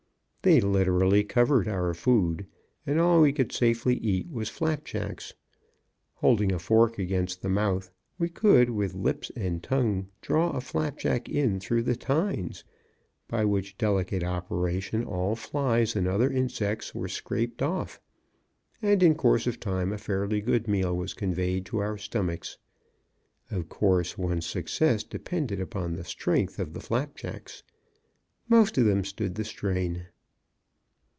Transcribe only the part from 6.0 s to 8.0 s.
Holding a fork against the mouth,